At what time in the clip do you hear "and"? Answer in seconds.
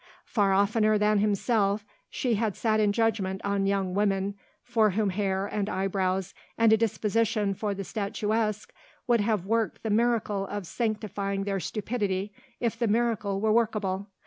5.45-5.69, 6.57-6.73